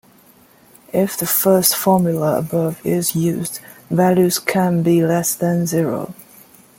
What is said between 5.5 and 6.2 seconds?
zero.